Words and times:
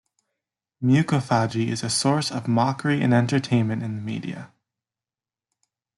Mucophagy 0.83 1.67
is 1.67 1.83
a 1.83 1.89
source 1.91 2.31
of 2.31 2.47
mockery 2.47 3.03
and 3.03 3.13
entertainment 3.13 3.83
in 3.83 3.97
the 3.97 4.01
media. 4.01 4.51